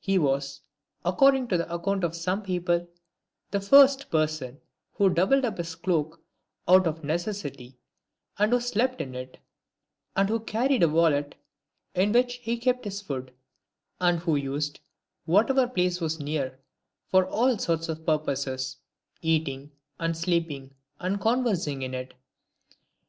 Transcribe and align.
He 0.00 0.18
was, 0.18 0.62
according 1.04 1.46
to 1.46 1.56
the 1.56 1.72
account 1.72 2.02
of 2.02 2.16
some 2.16 2.42
people, 2.42 2.88
the 3.52 3.60
first 3.60 4.10
person 4.10 4.60
who 4.94 5.08
doubled 5.10 5.44
up 5.44 5.58
his 5.58 5.76
cloak 5.76 6.20
out 6.66 6.88
of 6.88 7.04
necessity, 7.04 7.78
and 8.36 8.50
who 8.52 8.58
slept 8.58 9.00
in 9.00 9.14
it; 9.14 9.38
and 10.16 10.28
who 10.28 10.40
carried 10.40 10.82
a 10.82 10.88
wallet, 10.88 11.36
in 11.94 12.10
which 12.10 12.34
he 12.38 12.56
kept 12.58 12.84
his 12.84 13.00
food; 13.00 13.32
and 14.00 14.18
who 14.18 14.34
used 14.34 14.80
whatever 15.24 15.68
place 15.68 16.00
was 16.00 16.18
near 16.18 16.58
for 17.06 17.24
all 17.24 17.56
sorts 17.56 17.88
of 17.88 18.04
purposes, 18.04 18.78
eating, 19.22 19.70
and 20.00 20.16
sleeping, 20.16 20.74
and 20.98 21.20
conversing 21.20 21.82
in 21.82 21.94
it. 21.94 22.12